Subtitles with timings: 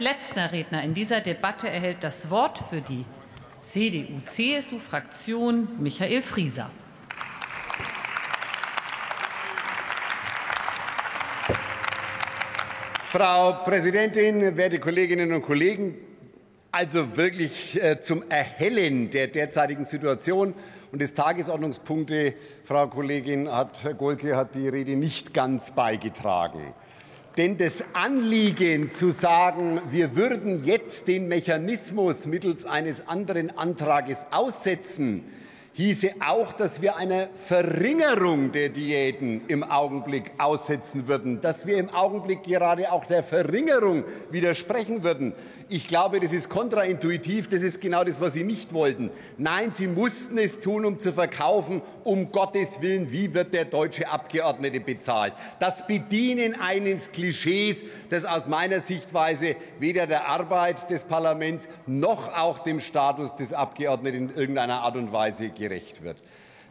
[0.00, 3.04] als letzter Redner in dieser Debatte erhält das Wort für die
[3.62, 6.70] CDU-CSU-Fraktion Michael Frieser.
[13.10, 15.96] Frau Präsidentin, werte Kolleginnen und Kollegen!
[16.72, 20.54] Also wirklich äh, zum Erhellen der derzeitigen Situation
[20.92, 26.72] und des Tagesordnungspunkte, Frau Kollegin hat, Golke hat die Rede nicht ganz beigetragen.
[27.36, 35.24] Denn das Anliegen zu sagen, wir würden jetzt den Mechanismus mittels eines anderen Antrages aussetzen,
[35.72, 41.90] hieße auch, dass wir einer Verringerung der Diäten im Augenblick aussetzen würden, dass wir im
[41.90, 45.32] Augenblick gerade auch der Verringerung widersprechen würden.
[45.72, 47.48] Ich glaube, das ist kontraintuitiv.
[47.48, 49.08] Das ist genau das, was Sie nicht wollten.
[49.38, 51.80] Nein, Sie mussten es tun, um zu verkaufen.
[52.02, 55.32] Um Gottes Willen, wie wird der deutsche Abgeordnete bezahlt?
[55.60, 62.58] Das Bedienen eines Klischees, das aus meiner Sichtweise weder der Arbeit des Parlaments noch auch
[62.58, 66.16] dem Status des Abgeordneten in irgendeiner Art und Weise gerecht wird.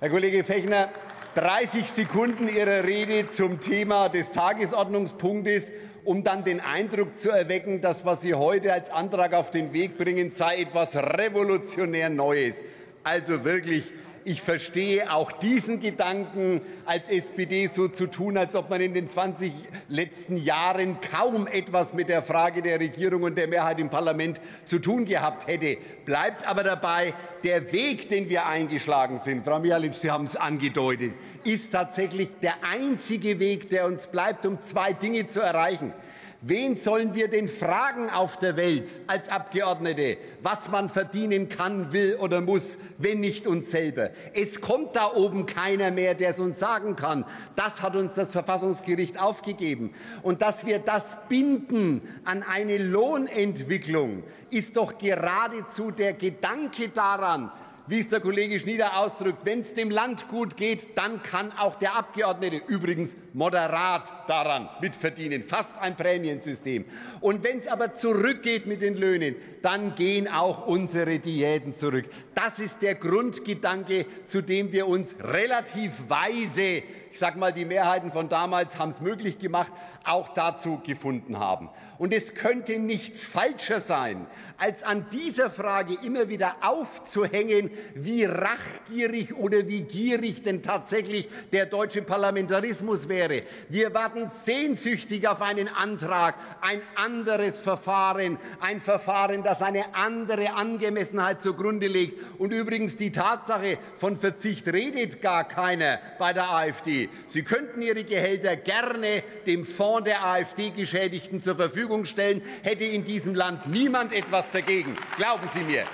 [0.00, 0.88] Herr Kollege Fechner,
[1.34, 5.72] 30 Sekunden Ihrer Rede zum Thema des Tagesordnungspunktes,
[6.04, 9.98] um dann den Eindruck zu erwecken, dass was Sie heute als Antrag auf den Weg
[9.98, 12.62] bringen, sei etwas revolutionär Neues.
[13.04, 13.92] Also wirklich
[14.28, 19.08] ich verstehe auch diesen Gedanken als SPD so zu tun, als ob man in den
[19.08, 19.50] 20
[19.88, 24.80] letzten Jahren kaum etwas mit der Frage der Regierung und der Mehrheit im Parlament zu
[24.80, 25.78] tun gehabt hätte.
[26.04, 31.14] Bleibt aber dabei, der Weg, den wir eingeschlagen sind, Frau Mihalic, Sie haben es angedeutet,
[31.44, 35.94] ist tatsächlich der einzige Weg, der uns bleibt, um zwei Dinge zu erreichen.
[36.40, 42.16] Wen sollen wir denn fragen auf der Welt als Abgeordnete, was man verdienen kann, will
[42.20, 44.10] oder muss, wenn nicht uns selber?
[44.34, 47.24] Es kommt da oben keiner mehr, der es uns sagen kann.
[47.56, 49.92] Das hat uns das Verfassungsgericht aufgegeben.
[50.22, 57.50] Und dass wir das binden an eine Lohnentwicklung, ist doch geradezu der Gedanke daran,
[57.88, 61.76] wie es der Kollege Schnieder ausdrückt, wenn es dem Land gut geht, dann kann auch
[61.76, 66.84] der Abgeordnete übrigens moderat daran mitverdienen, fast ein Prämiensystem.
[67.20, 72.04] Und wenn es aber zurückgeht mit den Löhnen, dann gehen auch unsere Diäten zurück.
[72.34, 76.82] Das ist der Grundgedanke, zu dem wir uns relativ weise
[77.12, 79.72] ich sage mal, die Mehrheiten von damals haben es möglich gemacht,
[80.04, 81.68] auch dazu gefunden haben.
[81.98, 84.26] Und es könnte nichts falscher sein,
[84.56, 91.66] als an dieser Frage immer wieder aufzuhängen, wie rachgierig oder wie gierig denn tatsächlich der
[91.66, 93.42] deutsche Parlamentarismus wäre.
[93.68, 101.40] Wir warten sehnsüchtig auf einen Antrag, ein anderes Verfahren, ein Verfahren, das eine andere Angemessenheit
[101.40, 102.20] zugrunde legt.
[102.38, 106.97] Und übrigens die Tatsache, von Verzicht redet gar keiner bei der AfD.
[107.26, 113.34] Sie könnten Ihre Gehälter gerne dem Fonds der AfD-Geschädigten zur Verfügung stellen, hätte in diesem
[113.34, 114.96] Land niemand etwas dagegen.
[115.16, 115.84] Glauben Sie mir,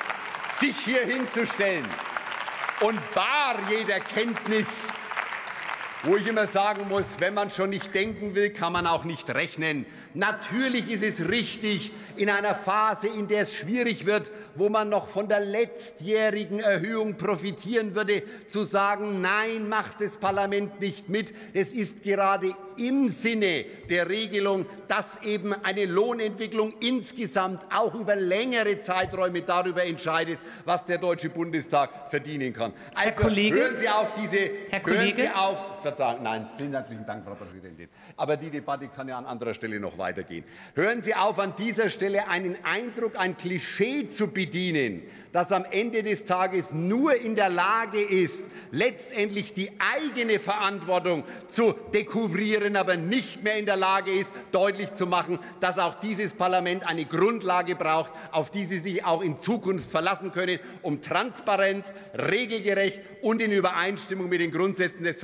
[0.53, 1.87] sich hier hinzustellen
[2.81, 4.89] und bar jeder Kenntnis
[6.05, 9.35] wo ich immer sagen muss, wenn man schon nicht denken will, kann man auch nicht
[9.35, 9.87] rechnen.
[10.13, 15.07] Natürlich ist es richtig, in einer Phase, in der es schwierig wird, wo man noch
[15.07, 21.35] von der letztjährigen Erhöhung profitieren würde, zu sagen, nein, macht das Parlament nicht mit.
[21.53, 28.79] Es ist gerade im Sinne der Regelung, dass eben eine Lohnentwicklung insgesamt auch über längere
[28.79, 32.73] Zeiträume darüber entscheidet, was der Deutsche Bundestag verdienen kann.
[32.95, 34.37] Also Kollege, hören Sie auf diese,
[34.71, 35.59] Herr hören Kollege, Sie auf,
[35.94, 37.88] verzeihen, nein, vielen herzlichen Dank, Frau Präsidentin.
[38.16, 40.44] Aber die Debatte kann ja an anderer Stelle noch weitergehen.
[40.75, 46.03] Hören Sie auf, an dieser Stelle einen Eindruck, ein Klischee zu bedienen, das am Ende
[46.03, 53.43] des Tages nur in der Lage ist, letztendlich die eigene Verantwortung zu dekouvrieren, aber nicht
[53.43, 58.12] mehr in der Lage ist, deutlich zu machen, dass auch dieses Parlament eine Grundlage braucht,
[58.32, 64.28] auf die Sie sich auch in Zukunft verlassen können, um Transparenz, regelgerecht und in Übereinstimmung
[64.28, 65.19] mit den Grundsätzen des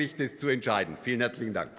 [0.00, 0.96] Verfassungsgerichtes zu entscheiden.
[1.00, 1.70] Vielen herzlichen Dank.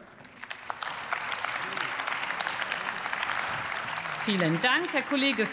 [4.26, 5.48] Vielen Dank, Herr Kollege